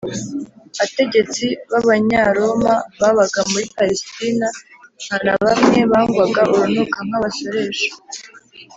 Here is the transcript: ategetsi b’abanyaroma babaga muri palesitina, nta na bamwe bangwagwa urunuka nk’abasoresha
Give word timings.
ategetsi 0.83 1.45
b’abanyaroma 1.71 2.73
babaga 2.99 3.41
muri 3.51 3.65
palesitina, 3.77 4.47
nta 5.03 5.17
na 5.25 5.33
bamwe 5.43 5.79
bangwagwa 5.91 6.43
urunuka 6.53 6.97
nk’abasoresha 7.07 7.89